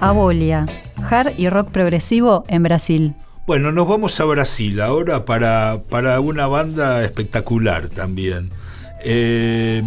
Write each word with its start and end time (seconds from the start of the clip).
Abolia, 0.00 0.64
hard 1.10 1.34
y 1.36 1.48
rock 1.50 1.70
progresivo 1.70 2.44
en 2.48 2.62
Brasil. 2.62 3.14
Bueno, 3.46 3.72
nos 3.72 3.86
vamos 3.86 4.18
a 4.20 4.24
Brasil 4.24 4.80
ahora 4.80 5.24
para, 5.24 5.82
para 5.88 6.20
una 6.20 6.46
banda 6.46 7.04
espectacular 7.04 7.88
también. 7.88 8.50
Eh, 9.04 9.82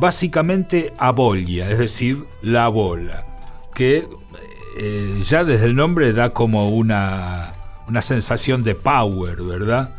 básicamente 0.00 0.92
Abolia, 0.98 1.70
es 1.70 1.78
decir, 1.78 2.24
la 2.42 2.68
bola, 2.68 3.26
que 3.74 4.08
eh, 4.78 5.22
ya 5.24 5.44
desde 5.44 5.66
el 5.66 5.76
nombre 5.76 6.12
da 6.12 6.32
como 6.32 6.70
una, 6.70 7.52
una 7.88 8.02
sensación 8.02 8.64
de 8.64 8.74
power, 8.74 9.42
¿verdad? 9.42 9.94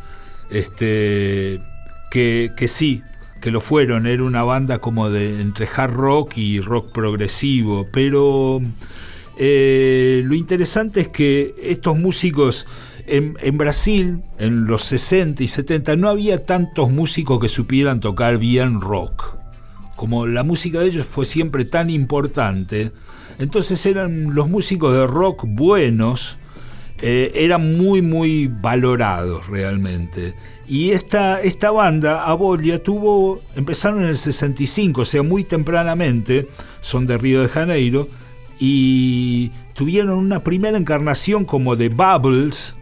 Este, 0.50 1.60
que, 2.10 2.52
que 2.56 2.68
sí, 2.68 3.02
que 3.40 3.50
lo 3.50 3.60
fueron, 3.60 4.06
era 4.06 4.22
una 4.22 4.42
banda 4.42 4.78
como 4.78 5.10
de 5.10 5.40
entre 5.40 5.68
hard 5.74 5.92
rock 5.92 6.36
y 6.36 6.60
rock 6.60 6.92
progresivo, 6.92 7.86
pero 7.92 8.60
eh, 9.38 10.22
lo 10.24 10.34
interesante 10.34 11.00
es 11.00 11.08
que 11.08 11.54
estos 11.62 11.96
músicos 11.96 12.66
en, 13.08 13.58
Brasil, 13.58 14.22
en 14.38 14.66
los 14.66 14.82
60 14.84 15.42
y 15.42 15.48
70, 15.48 15.96
no 15.96 16.08
había 16.08 16.44
tantos 16.44 16.90
músicos 16.90 17.40
que 17.40 17.48
supieran 17.48 18.00
tocar 18.00 18.38
bien 18.38 18.80
rock. 18.80 19.36
Como 19.96 20.26
la 20.26 20.44
música 20.44 20.80
de 20.80 20.86
ellos 20.86 21.06
fue 21.06 21.24
siempre 21.24 21.64
tan 21.64 21.90
importante, 21.90 22.92
entonces 23.38 23.84
eran 23.86 24.34
los 24.34 24.48
músicos 24.48 24.94
de 24.94 25.06
rock 25.06 25.44
buenos, 25.46 26.38
eh, 27.00 27.30
eran 27.34 27.76
muy, 27.76 28.02
muy 28.02 28.48
valorados 28.48 29.46
realmente. 29.46 30.34
Y 30.66 30.90
esta, 30.90 31.40
esta 31.40 31.70
banda, 31.70 32.24
Abolia, 32.24 32.82
tuvo, 32.82 33.40
empezaron 33.56 34.02
en 34.02 34.08
el 34.08 34.16
65, 34.16 35.00
o 35.00 35.04
sea, 35.04 35.22
muy 35.22 35.44
tempranamente, 35.44 36.48
son 36.80 37.06
de 37.06 37.16
Río 37.16 37.40
de 37.40 37.48
Janeiro, 37.48 38.08
y 38.58 39.50
tuvieron 39.74 40.18
una 40.18 40.42
primera 40.42 40.76
encarnación 40.76 41.44
como 41.44 41.76
de 41.76 41.88
Bubbles 41.88 42.76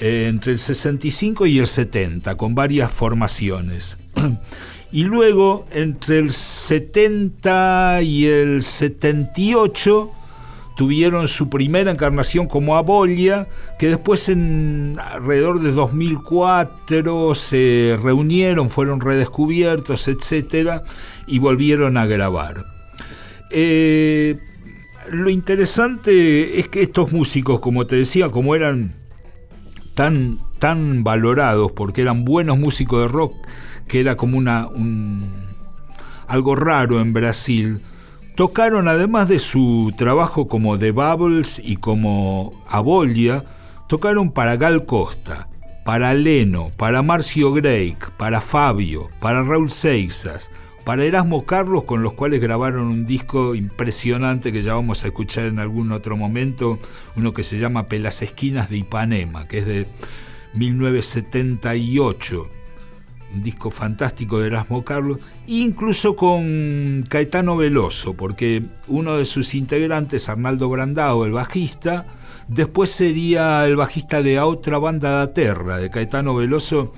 eh, 0.00 0.26
entre 0.28 0.52
el 0.52 0.58
65 0.58 1.46
y 1.46 1.58
el 1.58 1.66
70, 1.66 2.36
con 2.36 2.54
varias 2.54 2.90
formaciones. 2.90 3.96
y 4.92 5.04
luego, 5.04 5.66
entre 5.70 6.18
el 6.18 6.32
70 6.32 8.02
y 8.02 8.26
el 8.26 8.62
78, 8.62 10.10
tuvieron 10.76 11.26
su 11.26 11.48
primera 11.48 11.90
encarnación 11.90 12.46
como 12.46 12.76
Abolia, 12.76 13.48
que 13.78 13.88
después 13.88 14.28
en 14.28 14.98
alrededor 15.00 15.60
de 15.60 15.72
2004 15.72 17.34
se 17.34 17.98
reunieron, 18.00 18.68
fueron 18.68 19.00
redescubiertos, 19.00 20.06
etc., 20.06 20.82
y 21.26 21.38
volvieron 21.38 21.96
a 21.96 22.04
grabar. 22.06 22.66
Eh, 23.50 24.38
lo 25.10 25.30
interesante 25.30 26.60
es 26.60 26.68
que 26.68 26.82
estos 26.82 27.10
músicos, 27.10 27.60
como 27.60 27.86
te 27.86 27.96
decía, 27.96 28.28
como 28.28 28.54
eran 28.54 28.94
tan, 29.94 30.38
tan 30.58 31.04
valorados, 31.04 31.72
porque 31.72 32.02
eran 32.02 32.26
buenos 32.26 32.58
músicos 32.58 33.00
de 33.00 33.08
rock, 33.08 33.34
que 33.88 34.00
era 34.00 34.16
como 34.16 34.36
una, 34.36 34.68
algo 36.26 36.54
raro 36.54 37.00
en 37.00 37.14
Brasil, 37.14 37.80
tocaron 38.36 38.86
además 38.86 39.28
de 39.28 39.38
su 39.38 39.92
trabajo 39.96 40.46
como 40.46 40.78
The 40.78 40.90
Bubbles 40.92 41.60
y 41.64 41.76
como 41.76 42.52
Abolia, 42.68 43.44
tocaron 43.88 44.30
para 44.30 44.56
Gal 44.58 44.84
Costa, 44.84 45.48
para 45.86 46.12
Leno, 46.12 46.70
para 46.76 47.02
Marcio 47.02 47.50
Greik, 47.54 48.10
para 48.10 48.42
Fabio, 48.42 49.08
para 49.20 49.42
Raúl 49.42 49.70
Seixas, 49.70 50.50
para 50.84 51.04
Erasmo 51.04 51.46
Carlos, 51.46 51.84
con 51.84 52.02
los 52.02 52.12
cuales 52.12 52.42
grabaron 52.42 52.88
un 52.88 53.06
disco 53.06 53.54
impresionante 53.54 54.52
que 54.52 54.62
ya 54.62 54.74
vamos 54.74 55.02
a 55.02 55.06
escuchar 55.06 55.46
en 55.46 55.58
algún 55.58 55.90
otro 55.90 56.18
momento, 56.18 56.78
uno 57.16 57.32
que 57.32 57.42
se 57.42 57.58
llama 57.58 57.88
Pelas 57.88 58.20
Esquinas 58.20 58.68
de 58.68 58.76
Ipanema, 58.76 59.48
que 59.48 59.58
es 59.58 59.66
de 59.66 59.86
1978 60.52 62.50
un 63.34 63.42
disco 63.42 63.70
fantástico 63.70 64.38
de 64.38 64.48
Erasmo 64.48 64.84
Carlos, 64.84 65.18
incluso 65.46 66.16
con 66.16 67.04
Caetano 67.08 67.56
Veloso, 67.56 68.14
porque 68.14 68.62
uno 68.88 69.16
de 69.16 69.24
sus 69.24 69.54
integrantes, 69.54 70.28
Arnaldo 70.28 70.68
Brandao, 70.68 71.24
el 71.24 71.32
bajista, 71.32 72.06
después 72.48 72.90
sería 72.90 73.66
el 73.66 73.76
bajista 73.76 74.22
de 74.22 74.40
otra 74.40 74.78
banda 74.78 75.26
de 75.26 75.32
Terra, 75.32 75.78
de 75.78 75.90
Caetano 75.90 76.34
Veloso, 76.34 76.92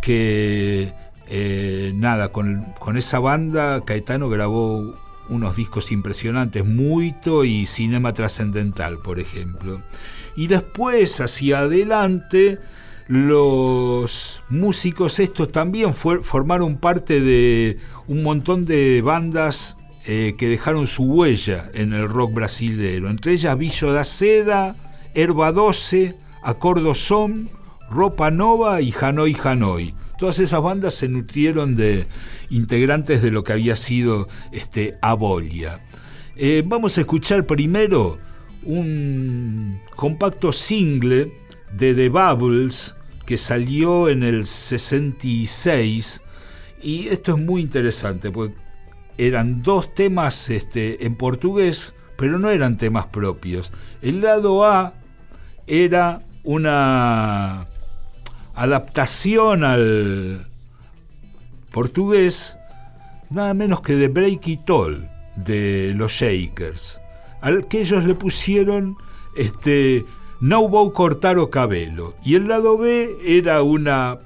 que 0.00 0.92
eh, 1.30 1.92
nada, 1.94 2.28
con, 2.28 2.74
esa 2.96 3.18
banda 3.18 3.82
Caetano 3.84 4.30
grabó 4.30 4.94
unos 5.28 5.56
discos 5.56 5.92
impresionantes, 5.92 6.64
Muito 6.64 7.44
y 7.44 7.66
Cinema 7.66 8.14
Trascendental, 8.14 8.98
por 8.98 9.20
ejemplo. 9.20 9.82
Y 10.36 10.46
después, 10.46 11.20
hacia 11.20 11.60
adelante, 11.60 12.58
los 13.08 14.44
músicos 14.50 15.18
estos 15.18 15.50
también 15.50 15.94
formaron 15.94 16.76
parte 16.76 17.20
de 17.22 17.78
un 18.06 18.22
montón 18.22 18.66
de 18.66 19.00
bandas 19.02 19.78
eh, 20.04 20.34
que 20.36 20.48
dejaron 20.48 20.86
su 20.86 21.04
huella 21.04 21.70
en 21.72 21.94
el 21.94 22.06
rock 22.06 22.34
brasileño, 22.34 23.08
entre 23.08 23.32
ellas 23.32 23.56
Villo 23.56 23.92
da 23.92 24.04
Seda, 24.04 24.76
Herba 25.14 25.52
12, 25.52 26.16
Acordo 26.42 26.94
Som, 26.94 27.48
Ropa 27.90 28.30
Nova 28.30 28.82
y 28.82 28.92
Hanoi 28.98 29.34
Hanoi. 29.42 29.94
Todas 30.18 30.38
esas 30.38 30.62
bandas 30.62 30.94
se 30.94 31.08
nutrieron 31.08 31.76
de 31.76 32.06
integrantes 32.50 33.22
de 33.22 33.30
lo 33.30 33.42
que 33.42 33.54
había 33.54 33.76
sido 33.76 34.28
este, 34.52 34.98
Abolia. 35.00 35.80
Eh, 36.36 36.62
vamos 36.66 36.98
a 36.98 37.02
escuchar 37.02 37.46
primero 37.46 38.18
un 38.64 39.80
compacto 39.96 40.52
single 40.52 41.32
de 41.72 41.94
The 41.94 42.08
Bubbles 42.10 42.94
que 43.28 43.36
salió 43.36 44.08
en 44.08 44.22
el 44.22 44.46
66 44.46 46.22
y 46.80 47.08
esto 47.08 47.32
es 47.32 47.38
muy 47.38 47.60
interesante 47.60 48.30
porque 48.30 48.54
eran 49.18 49.62
dos 49.62 49.94
temas 49.94 50.48
este, 50.48 51.04
en 51.04 51.14
portugués 51.14 51.94
pero 52.16 52.38
no 52.38 52.48
eran 52.48 52.78
temas 52.78 53.04
propios. 53.08 53.70
El 54.00 54.22
lado 54.22 54.64
A 54.64 54.94
era 55.66 56.22
una 56.42 57.66
adaptación 58.54 59.62
al 59.62 60.46
portugués, 61.70 62.56
nada 63.28 63.52
menos 63.52 63.82
que 63.82 63.94
de 63.96 64.08
Break 64.08 64.48
It 64.48 64.70
All 64.70 65.10
de 65.36 65.92
los 65.94 66.12
Shakers, 66.12 66.98
al 67.42 67.68
que 67.68 67.82
ellos 67.82 68.02
le 68.06 68.14
pusieron 68.14 68.96
este 69.36 70.06
No 70.40 70.68
vou 70.68 70.92
cortar 70.92 71.36
o 71.38 71.50
cabelo. 71.50 72.14
Y 72.24 72.36
el 72.36 72.46
lado 72.46 72.78
B 72.78 73.18
era 73.24 73.62
una 73.62 74.20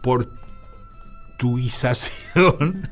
portuguización, 0.00 2.88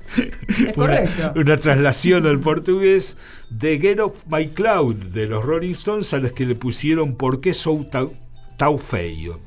una, 0.76 1.32
una, 1.36 1.56
traslación 1.56 2.26
al 2.26 2.40
portugués 2.40 3.16
de 3.50 3.78
Get 3.78 4.00
Off 4.00 4.24
My 4.26 4.48
Cloud 4.48 4.96
de 4.96 5.26
los 5.26 5.44
Rolling 5.44 5.70
Stones, 5.70 6.12
a 6.12 6.18
los 6.18 6.32
que 6.32 6.46
le 6.46 6.56
pusieron 6.56 7.14
¿Por 7.14 7.40
qué 7.40 7.54
sou 7.54 7.86
tau 7.86 8.78
feio? 8.78 9.38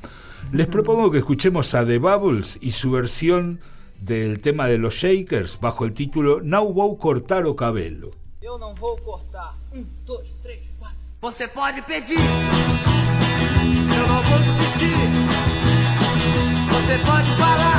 Les 0.53 0.67
propongo 0.67 1.11
que 1.11 1.17
escuchemos 1.17 1.75
a 1.75 1.85
The 1.85 1.97
Bubbles 1.97 2.57
y 2.61 2.71
su 2.71 2.91
versión 2.91 3.59
del 3.99 4.39
tema 4.39 4.67
de 4.67 4.77
los 4.77 4.95
Shakers 4.95 5.59
bajo 5.59 5.83
el 5.83 5.93
título 5.93 6.39
Não 6.41 6.73
vou 6.73 6.97
cortar 6.97 7.45
o 7.45 7.55
cabelo. 7.55 8.11
Eu 8.41 8.57
não 8.57 8.73
vou 8.73 8.95
cortar. 8.97 9.57
Um, 9.75 9.83
dois, 10.05 10.29
três, 10.41 10.59
quatro. 10.59 10.66
Você 11.27 11.45
pode 11.45 11.81
pedir. 11.81 12.15
Eu 12.15 14.07
não 14.07 14.21
vou 14.23 14.39
desistir. 14.39 14.95
Você 16.69 16.97
pode 16.99 17.35
falar. 17.35 17.76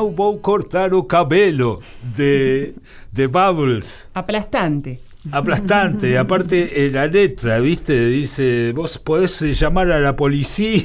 Now 0.00 0.10
vou 0.10 0.38
cortar 0.38 0.94
o 0.94 1.02
cabelo 1.04 1.78
de, 2.16 2.72
de 3.12 3.26
Bubbles. 3.26 4.10
Aplastante. 4.14 4.98
Aplastante, 5.30 6.16
aparte 6.24 6.86
en 6.86 6.94
la 6.94 7.06
letra, 7.06 7.60
¿viste? 7.60 8.06
Dice, 8.06 8.72
vos 8.74 8.96
podés 8.96 9.42
eh, 9.42 9.52
llamar 9.52 9.90
a 9.90 10.00
la 10.00 10.16
policía, 10.16 10.80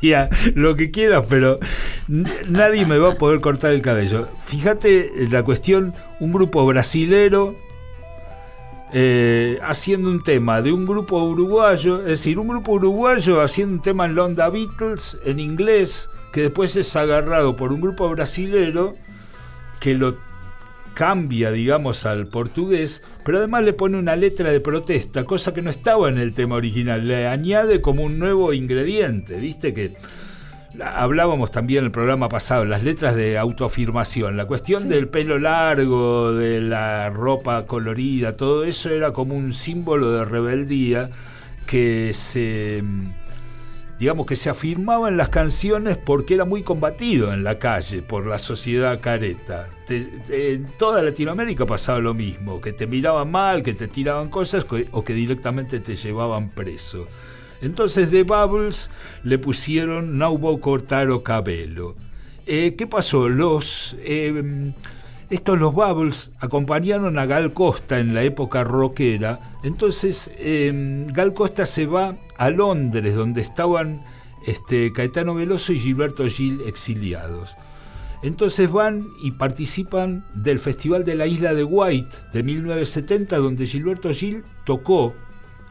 lo 0.54 0.76
que 0.76 0.92
quieras, 0.92 1.24
pero 1.28 1.58
nadie 2.06 2.86
me 2.86 2.98
va 2.98 3.14
a 3.14 3.18
poder 3.18 3.40
cortar 3.40 3.72
el 3.72 3.82
cabello. 3.82 4.28
Fíjate 4.46 5.10
la 5.28 5.42
cuestión, 5.42 5.92
un 6.20 6.32
grupo 6.32 6.64
brasilero 6.64 7.56
eh, 8.92 9.58
haciendo 9.64 10.10
un 10.10 10.22
tema 10.22 10.62
de 10.62 10.72
un 10.72 10.86
grupo 10.86 11.24
uruguayo, 11.24 12.02
es 12.02 12.06
decir, 12.06 12.38
un 12.38 12.46
grupo 12.46 12.74
uruguayo 12.74 13.40
haciendo 13.40 13.74
un 13.74 13.82
tema 13.82 14.04
en 14.04 14.14
la 14.14 14.26
onda 14.26 14.48
Beatles 14.48 15.18
en 15.24 15.40
inglés, 15.40 16.08
que 16.32 16.42
después 16.42 16.76
es 16.76 16.94
agarrado 16.96 17.56
por 17.56 17.72
un 17.72 17.80
grupo 17.80 18.08
brasilero 18.08 18.96
que 19.80 19.94
lo 19.94 20.18
cambia, 20.94 21.50
digamos, 21.50 22.04
al 22.04 22.26
portugués, 22.26 23.02
pero 23.24 23.38
además 23.38 23.62
le 23.64 23.72
pone 23.72 23.98
una 23.98 24.16
letra 24.16 24.52
de 24.52 24.60
protesta, 24.60 25.24
cosa 25.24 25.54
que 25.54 25.62
no 25.62 25.70
estaba 25.70 26.08
en 26.08 26.18
el 26.18 26.34
tema 26.34 26.56
original, 26.56 27.06
le 27.08 27.26
añade 27.26 27.80
como 27.80 28.02
un 28.02 28.18
nuevo 28.18 28.52
ingrediente, 28.52 29.38
viste 29.38 29.72
que 29.72 29.96
hablábamos 30.84 31.50
también 31.50 31.80
en 31.80 31.84
el 31.86 31.90
programa 31.90 32.28
pasado, 32.28 32.64
las 32.64 32.82
letras 32.82 33.16
de 33.16 33.38
autoafirmación, 33.38 34.36
la 34.36 34.46
cuestión 34.46 34.88
del 34.88 35.08
pelo 35.08 35.38
largo, 35.38 36.32
de 36.32 36.60
la 36.60 37.10
ropa 37.10 37.66
colorida, 37.66 38.36
todo 38.36 38.64
eso 38.64 38.90
era 38.90 39.12
como 39.12 39.34
un 39.34 39.52
símbolo 39.52 40.12
de 40.12 40.24
rebeldía 40.24 41.10
que 41.66 42.12
se 42.14 42.82
digamos 44.00 44.24
que 44.24 44.34
se 44.34 44.48
afirmaba 44.48 45.10
en 45.10 45.18
las 45.18 45.28
canciones 45.28 45.98
porque 45.98 46.32
era 46.32 46.46
muy 46.46 46.62
combatido 46.62 47.34
en 47.34 47.44
la 47.44 47.58
calle 47.58 48.00
por 48.00 48.26
la 48.26 48.38
sociedad 48.38 48.98
careta. 48.98 49.68
En 49.90 50.66
toda 50.78 51.02
Latinoamérica 51.02 51.66
pasaba 51.66 51.98
lo 51.98 52.14
mismo, 52.14 52.62
que 52.62 52.72
te 52.72 52.86
miraban 52.86 53.30
mal, 53.30 53.62
que 53.62 53.74
te 53.74 53.88
tiraban 53.88 54.30
cosas 54.30 54.66
o 54.92 55.04
que 55.04 55.12
directamente 55.12 55.80
te 55.80 55.96
llevaban 55.96 56.48
preso. 56.48 57.08
Entonces 57.60 58.10
de 58.10 58.22
Bubbles 58.22 58.90
le 59.22 59.36
pusieron 59.36 60.16
Now 60.16 60.38
vou 60.38 60.58
cortar 60.60 61.10
o 61.10 61.22
cabelo. 61.22 61.94
Eh, 62.46 62.76
¿Qué 62.76 62.86
pasó? 62.86 63.28
Los 63.28 63.96
eh, 64.00 64.72
estos 65.30 65.58
los 65.58 65.72
Bubbles 65.72 66.32
acompañaron 66.40 67.18
a 67.18 67.26
Gal 67.26 67.52
Costa 67.52 68.00
en 68.00 68.14
la 68.14 68.22
época 68.24 68.64
rockera. 68.64 69.58
Entonces 69.62 70.32
eh, 70.36 71.06
Gal 71.08 71.32
Costa 71.34 71.66
se 71.66 71.86
va 71.86 72.16
a 72.36 72.50
Londres, 72.50 73.14
donde 73.14 73.40
estaban 73.40 74.04
este, 74.46 74.92
Caetano 74.92 75.34
Veloso 75.34 75.72
y 75.72 75.78
Gilberto 75.78 76.26
Gil 76.26 76.60
exiliados. 76.66 77.56
Entonces 78.22 78.70
van 78.70 79.08
y 79.22 79.32
participan 79.32 80.26
del 80.34 80.58
Festival 80.58 81.04
de 81.04 81.14
la 81.14 81.26
Isla 81.26 81.54
de 81.54 81.64
White 81.64 82.16
de 82.32 82.42
1970, 82.42 83.38
donde 83.38 83.66
Gilberto 83.66 84.10
Gil 84.12 84.44
tocó 84.66 85.14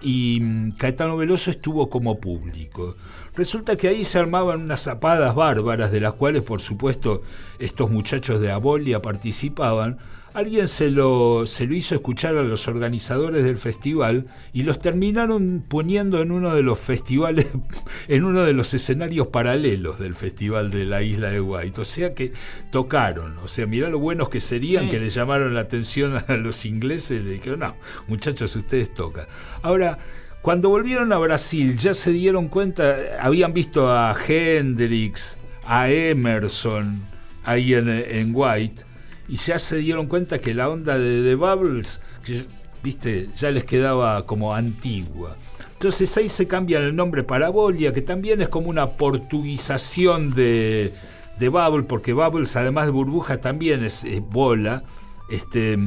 y 0.01 0.39
mm, 0.41 0.71
Caetano 0.71 1.17
Veloso 1.17 1.51
estuvo 1.51 1.89
como 1.89 2.19
público. 2.19 2.95
Resulta 3.39 3.77
que 3.77 3.87
ahí 3.87 4.03
se 4.03 4.19
armaban 4.19 4.63
unas 4.63 4.81
zapadas 4.81 5.33
bárbaras, 5.33 5.93
de 5.93 6.01
las 6.01 6.11
cuales, 6.11 6.41
por 6.41 6.59
supuesto, 6.59 7.21
estos 7.57 7.89
muchachos 7.89 8.41
de 8.41 8.51
Abolia 8.51 9.01
participaban. 9.01 9.97
Alguien 10.33 10.67
se 10.67 10.89
lo, 10.91 11.45
se 11.45 11.65
lo 11.65 11.73
hizo 11.73 11.95
escuchar 11.95 12.35
a 12.35 12.43
los 12.43 12.67
organizadores 12.67 13.45
del 13.45 13.55
festival 13.55 14.25
y 14.51 14.63
los 14.63 14.79
terminaron 14.79 15.63
poniendo 15.65 16.19
en 16.21 16.31
uno 16.33 16.53
de 16.53 16.63
los 16.63 16.81
festivales, 16.81 17.47
en 18.09 18.25
uno 18.25 18.43
de 18.43 18.51
los 18.51 18.73
escenarios 18.73 19.27
paralelos 19.27 19.99
del 19.99 20.15
festival 20.15 20.69
de 20.69 20.83
la 20.83 21.01
isla 21.01 21.29
de 21.29 21.39
White. 21.39 21.79
O 21.79 21.85
sea 21.85 22.13
que 22.13 22.33
tocaron, 22.71 23.37
o 23.37 23.47
sea, 23.47 23.67
mirá 23.67 23.89
lo 23.89 23.99
buenos 23.99 24.27
que 24.27 24.41
serían 24.41 24.83
Sí. 24.83 24.89
que 24.91 24.99
le 24.99 25.09
llamaron 25.09 25.53
la 25.53 25.61
atención 25.61 26.17
a 26.27 26.33
los 26.35 26.65
ingleses, 26.65 27.23
le 27.23 27.31
dijeron, 27.31 27.61
no, 27.61 27.75
muchachos, 28.09 28.53
ustedes 28.53 28.93
tocan. 28.93 29.27
Ahora, 29.61 29.97
cuando 30.41 30.69
volvieron 30.69 31.11
a 31.11 31.17
Brasil 31.17 31.77
ya 31.77 31.93
se 31.93 32.11
dieron 32.11 32.47
cuenta, 32.47 32.97
habían 33.21 33.53
visto 33.53 33.91
a 33.91 34.15
Hendrix, 34.27 35.37
a 35.65 35.89
Emerson 35.89 37.01
ahí 37.43 37.73
en, 37.73 38.31
White, 38.33 38.83
y 39.27 39.35
ya 39.35 39.59
se 39.59 39.77
dieron 39.77 40.07
cuenta 40.07 40.39
que 40.39 40.53
la 40.53 40.69
onda 40.69 40.97
de 40.97 41.23
The 41.23 41.35
Bubbles, 41.35 42.01
que, 42.23 42.45
viste, 42.81 43.29
ya 43.35 43.51
les 43.51 43.65
quedaba 43.65 44.25
como 44.25 44.55
antigua. 44.55 45.35
Entonces 45.73 46.15
ahí 46.17 46.29
se 46.29 46.47
cambian 46.47 46.83
el 46.83 46.95
nombre 46.95 47.23
para 47.23 47.49
Bolia, 47.49 47.93
que 47.93 48.01
también 48.01 48.41
es 48.41 48.49
como 48.49 48.69
una 48.69 48.91
portuguización 48.91 50.33
de, 50.33 50.93
de 51.37 51.49
Bubble, 51.49 51.83
porque 51.83 52.13
Bubbles, 52.13 52.55
además 52.55 52.85
de 52.85 52.91
burbuja, 52.91 53.41
también 53.41 53.83
es, 53.83 54.03
es 54.03 54.21
bola. 54.21 54.83
Este, 55.29 55.77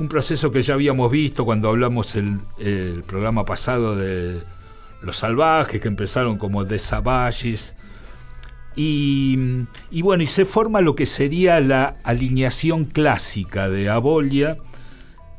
un 0.00 0.08
proceso 0.08 0.50
que 0.50 0.62
ya 0.62 0.72
habíamos 0.74 1.12
visto 1.12 1.44
cuando 1.44 1.68
hablamos 1.68 2.16
el, 2.16 2.38
el 2.58 3.02
programa 3.02 3.44
pasado 3.44 3.96
de 3.96 4.40
los 5.02 5.16
salvajes, 5.16 5.78
que 5.78 5.88
empezaron 5.88 6.38
como 6.38 6.66
The 6.66 6.78
Savages. 6.78 7.76
Y, 8.74 9.38
y 9.90 10.00
bueno, 10.00 10.22
y 10.22 10.26
se 10.26 10.46
forma 10.46 10.80
lo 10.80 10.94
que 10.94 11.04
sería 11.04 11.60
la 11.60 11.96
alineación 12.02 12.86
clásica 12.86 13.68
de 13.68 13.90
Abolia, 13.90 14.56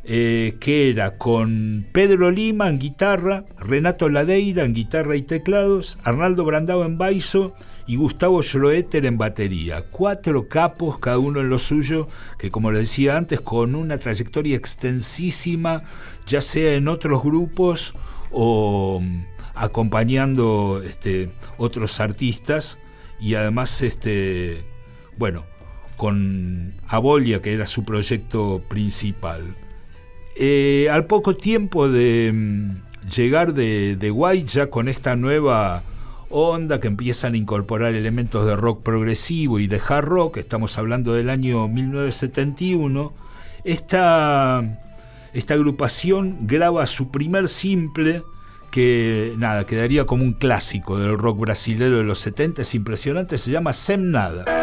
eh, 0.04 0.58
que 0.60 0.92
era 0.92 1.18
con 1.18 1.88
Pedro 1.92 2.30
Lima 2.30 2.70
en 2.70 2.78
guitarra, 2.78 3.46
Renato 3.58 4.10
Ladeira 4.10 4.64
en 4.64 4.76
guitarra 4.76 5.16
y 5.16 5.24
teclados, 5.24 5.98
Arnaldo 6.04 6.46
Brandao 6.46 6.86
en 6.86 7.00
baixo 7.00 7.56
y 7.92 7.98
Gustavo 7.98 8.42
Schroeter 8.42 9.06
en 9.06 9.18
batería. 9.18 9.82
Cuatro 9.82 10.48
capos, 10.48 10.98
cada 11.00 11.18
uno 11.18 11.42
en 11.42 11.50
lo 11.50 11.60
suyo, 11.60 12.08
que 12.38 12.50
como 12.50 12.72
les 12.72 12.84
decía 12.84 13.18
antes, 13.18 13.42
con 13.42 13.76
una 13.76 13.98
trayectoria 13.98 14.56
extensísima, 14.56 15.84
ya 16.26 16.40
sea 16.40 16.76
en 16.76 16.88
otros 16.88 17.22
grupos 17.22 17.94
o 18.32 19.02
mm, 19.02 19.26
acompañando 19.56 20.82
este, 20.86 21.32
otros 21.58 22.00
artistas 22.00 22.80
y 23.20 23.36
además 23.36 23.82
este 23.82 24.64
bueno 25.18 25.44
con 25.98 26.74
Abolia 26.88 27.42
que 27.42 27.54
era 27.54 27.68
su 27.68 27.84
proyecto 27.84 28.62
principal 28.70 29.54
Eh, 30.38 30.88
al 30.90 31.08
poco 31.08 31.36
tiempo 31.36 31.90
de 31.90 32.32
mm, 32.34 33.10
llegar 33.14 33.54
de, 33.54 33.98
de 33.98 34.12
White 34.12 34.48
ya 34.48 34.70
con 34.70 34.88
esta 34.88 35.18
nueva 35.18 35.84
onda 36.32 36.80
que 36.80 36.88
empiezan 36.88 37.34
a 37.34 37.38
incorporar 37.38 37.94
elementos 37.94 38.46
de 38.46 38.56
rock 38.56 38.82
progresivo 38.84 39.60
y 39.60 39.68
de 39.68 39.82
hard 39.86 40.06
rock 40.06 40.38
estamos 40.38 40.78
hablando 40.78 41.14
del 41.14 41.30
año 41.30 41.68
1971 41.68 43.14
esta, 43.64 44.80
esta 45.34 45.54
agrupación 45.54 46.38
graba 46.42 46.88
su 46.88 47.12
primer 47.12 47.48
simple 47.48 48.24
que 48.72 49.34
nada, 49.38 49.66
quedaría 49.66 50.06
como 50.06 50.24
un 50.24 50.34
clásico 50.34 50.98
del 50.98 51.18
rock 51.18 51.40
brasilero 51.40 51.98
de 51.98 52.04
los 52.04 52.20
70, 52.20 52.62
es 52.62 52.74
impresionante, 52.74 53.38
se 53.38 53.52
llama 53.52 53.74
Sem 53.74 54.12
Nada. 54.12 54.61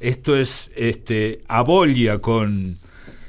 Esto 0.00 0.36
es 0.36 0.70
este, 0.74 1.42
Abolia 1.48 2.18
con 2.20 2.78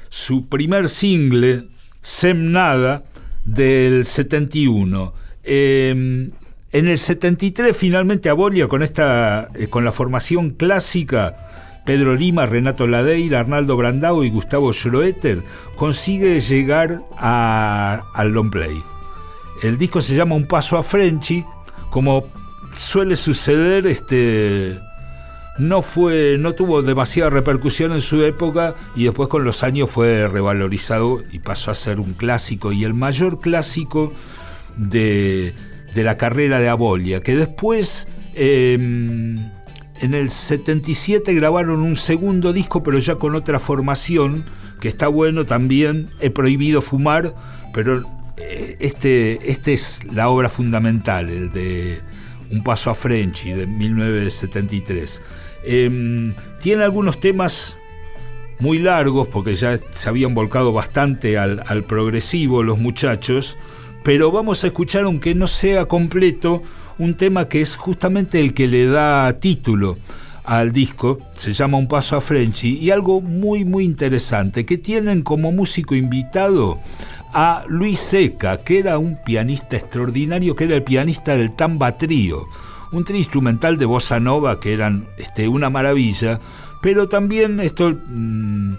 su 0.08 0.48
primer 0.48 0.88
single, 0.88 1.64
Sem 2.00 2.52
Nada, 2.52 3.04
del 3.44 4.06
71. 4.06 5.12
Eh, 5.44 6.30
en 6.72 6.88
el 6.88 6.98
73 6.98 7.76
finalmente 7.76 8.28
Abolia 8.30 8.66
con, 8.66 8.82
esta, 8.82 9.48
eh, 9.54 9.68
con 9.68 9.84
la 9.84 9.92
formación 9.92 10.50
clásica, 10.50 11.82
Pedro 11.84 12.14
Lima, 12.16 12.46
Renato 12.46 12.86
Ladeira, 12.86 13.40
Arnaldo 13.40 13.76
Brandao 13.76 14.24
y 14.24 14.30
Gustavo 14.30 14.72
Schroeter, 14.72 15.42
consigue 15.76 16.40
llegar 16.40 17.02
al 17.18 18.28
long 18.30 18.50
play. 18.50 18.82
El 19.62 19.76
disco 19.76 20.00
se 20.00 20.14
llama 20.14 20.34
Un 20.34 20.46
Paso 20.46 20.78
a 20.78 20.82
Frenchy, 20.82 21.44
como 21.90 22.26
suele 22.74 23.16
suceder, 23.16 23.86
este, 23.86 24.78
no 25.58 25.82
fue, 25.82 26.36
no 26.38 26.54
tuvo 26.54 26.82
demasiada 26.82 27.30
repercusión 27.30 27.92
en 27.92 28.00
su 28.00 28.24
época 28.24 28.74
y 28.94 29.04
después 29.04 29.28
con 29.28 29.44
los 29.44 29.62
años 29.62 29.90
fue 29.90 30.28
revalorizado 30.28 31.22
y 31.32 31.38
pasó 31.38 31.70
a 31.70 31.74
ser 31.74 32.00
un 32.00 32.12
clásico 32.12 32.72
y 32.72 32.84
el 32.84 32.94
mayor 32.94 33.40
clásico 33.40 34.12
de, 34.76 35.54
de 35.94 36.04
la 36.04 36.16
carrera 36.16 36.60
de 36.60 36.68
Abolia, 36.68 37.22
que 37.22 37.36
después 37.36 38.08
eh, 38.34 38.74
en 40.00 40.14
el 40.14 40.30
77 40.30 41.32
grabaron 41.34 41.80
un 41.80 41.96
segundo 41.96 42.52
disco, 42.52 42.82
pero 42.82 42.98
ya 42.98 43.16
con 43.16 43.34
otra 43.34 43.58
formación, 43.58 44.44
que 44.80 44.88
está 44.88 45.08
bueno 45.08 45.46
también, 45.46 46.10
He 46.20 46.30
prohibido 46.30 46.82
fumar, 46.82 47.34
pero 47.72 48.02
eh, 48.36 48.76
este, 48.80 49.50
este 49.50 49.72
es 49.72 50.04
la 50.12 50.28
obra 50.28 50.50
fundamental, 50.50 51.30
el 51.30 51.50
de 51.50 52.00
Un 52.50 52.62
paso 52.62 52.90
a 52.90 52.94
Frenchy, 52.94 53.52
de 53.52 53.66
1973. 53.66 55.22
Eh, 55.64 56.32
tiene 56.60 56.84
algunos 56.84 57.20
temas 57.20 57.78
muy 58.58 58.78
largos, 58.78 59.28
porque 59.28 59.54
ya 59.54 59.78
se 59.90 60.08
habían 60.08 60.34
volcado 60.34 60.72
bastante 60.72 61.38
al, 61.38 61.62
al 61.66 61.84
progresivo 61.84 62.62
los 62.62 62.78
muchachos, 62.78 63.58
pero 64.02 64.30
vamos 64.30 64.64
a 64.64 64.68
escuchar, 64.68 65.04
aunque 65.04 65.34
no 65.34 65.46
sea 65.46 65.86
completo, 65.86 66.62
un 66.98 67.16
tema 67.16 67.48
que 67.48 67.60
es 67.60 67.76
justamente 67.76 68.40
el 68.40 68.54
que 68.54 68.66
le 68.66 68.86
da 68.86 69.32
título 69.34 69.98
al 70.44 70.72
disco, 70.72 71.18
se 71.34 71.52
llama 71.52 71.76
Un 71.76 71.88
Paso 71.88 72.16
a 72.16 72.20
Frenchy, 72.20 72.78
y 72.78 72.90
algo 72.90 73.20
muy 73.20 73.64
muy 73.64 73.84
interesante, 73.84 74.64
que 74.64 74.78
tienen 74.78 75.22
como 75.22 75.50
músico 75.50 75.94
invitado 75.94 76.78
a 77.34 77.64
Luis 77.68 77.98
Seca, 77.98 78.58
que 78.58 78.78
era 78.78 78.96
un 78.98 79.18
pianista 79.22 79.76
extraordinario, 79.76 80.54
que 80.54 80.64
era 80.64 80.76
el 80.76 80.84
pianista 80.84 81.36
del 81.36 81.54
Tamba 81.54 81.98
Trío, 81.98 82.46
un 82.92 83.04
trío 83.04 83.18
instrumental 83.18 83.76
de 83.76 83.84
bossa 83.84 84.20
nova 84.20 84.60
que 84.60 84.72
eran 84.72 85.08
este, 85.16 85.48
una 85.48 85.70
maravilla, 85.70 86.40
pero 86.80 87.08
también 87.08 87.60
esto 87.60 87.92
mm, 88.06 88.74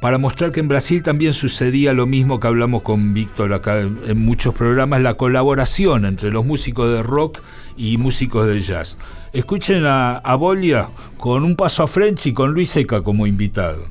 para 0.00 0.18
mostrar 0.18 0.50
que 0.50 0.58
en 0.58 0.66
Brasil 0.66 1.02
también 1.04 1.32
sucedía 1.32 1.92
lo 1.92 2.06
mismo 2.06 2.40
que 2.40 2.48
hablamos 2.48 2.82
con 2.82 3.14
Víctor 3.14 3.52
acá 3.52 3.80
en, 3.80 4.18
muchos 4.18 4.52
programas, 4.52 5.00
la 5.00 5.14
colaboración 5.14 6.04
entre 6.04 6.30
los 6.30 6.44
músicos 6.44 6.92
de 6.92 7.04
rock 7.04 7.38
y 7.76 7.98
músicos 7.98 8.48
de 8.48 8.60
jazz. 8.62 8.98
Escuchen 9.32 9.84
a, 9.86 10.16
a 10.16 10.34
Bolia 10.34 10.88
con 11.18 11.44
un 11.44 11.54
paso 11.54 11.84
a 11.84 11.86
French 11.86 12.26
y 12.26 12.32
con 12.32 12.52
Luis 12.52 12.70
Seca 12.70 13.02
como 13.02 13.28
invitado. 13.28 13.86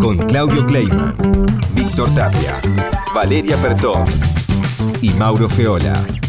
Con 0.00 0.16
Claudio 0.26 0.64
Kleiman, 0.64 1.14
Víctor 1.74 2.08
Tapia, 2.14 2.60
Valeria 3.14 3.56
Pertón 3.56 4.04
y 5.02 5.10
Mauro 5.10 5.48
Feola. 5.48 6.23